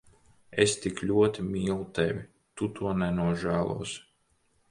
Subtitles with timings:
[0.61, 2.23] Es tik ļoti mīlu tevi.
[2.61, 4.01] Tu to nenožēlosi.